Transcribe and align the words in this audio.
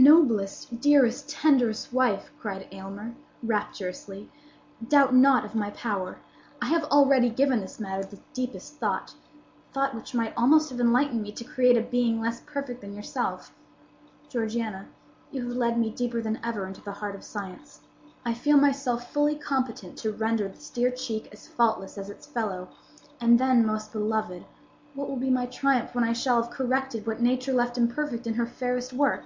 "Noblest, 0.00 0.80
dearest, 0.80 1.28
tenderest 1.28 1.92
wife," 1.92 2.30
cried 2.38 2.68
Aylmer, 2.70 3.16
rapturously, 3.42 4.30
"doubt 4.86 5.12
not 5.12 5.56
my 5.56 5.70
power. 5.70 6.18
I 6.62 6.66
have 6.66 6.84
already 6.84 7.28
given 7.28 7.58
this 7.60 7.80
matter 7.80 8.04
the 8.04 8.20
deepest 8.32 8.76
thought—thought 8.76 9.96
which 9.96 10.14
might 10.14 10.34
almost 10.36 10.70
have 10.70 10.78
enlightened 10.78 11.20
me 11.22 11.32
to 11.32 11.42
create 11.42 11.76
a 11.76 11.80
being 11.82 12.20
less 12.20 12.40
perfect 12.46 12.80
than 12.80 12.94
yourself. 12.94 13.52
Georgiana, 14.28 14.86
you 15.32 15.48
have 15.48 15.56
led 15.56 15.76
me 15.76 15.90
deeper 15.90 16.22
than 16.22 16.38
ever 16.44 16.64
into 16.64 16.80
the 16.80 16.92
heart 16.92 17.16
of 17.16 17.24
science. 17.24 17.80
I 18.24 18.34
feel 18.34 18.56
myself 18.56 19.12
fully 19.12 19.34
competent 19.34 19.96
to 19.98 20.12
render 20.12 20.46
this 20.46 20.70
dear 20.70 20.92
cheek 20.92 21.28
as 21.32 21.48
faultless 21.48 21.98
as 21.98 22.08
its 22.08 22.24
fellow; 22.24 22.68
and 23.20 23.36
then, 23.40 23.66
most 23.66 23.92
beloved, 23.92 24.44
what 24.94 25.08
will 25.10 25.16
be 25.16 25.28
my 25.28 25.46
triumph 25.46 25.92
when 25.92 26.04
I 26.04 26.12
shall 26.12 26.40
have 26.40 26.52
corrected 26.52 27.04
what 27.04 27.20
Nature 27.20 27.52
left 27.52 27.76
imperfect 27.76 28.28
in 28.28 28.34
her 28.34 28.46
fairest 28.46 28.92
work! 28.92 29.24